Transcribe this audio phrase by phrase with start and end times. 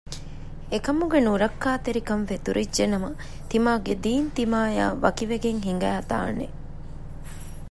[0.71, 3.09] އެކަމުގެ ނުރައްކާތެރިކަން ފެތުރިއްޖެނަމަ
[3.49, 6.47] ތިމާގެ ދީން ތިމާއާ ވަކިވެގެން ހިނގައިދާނެ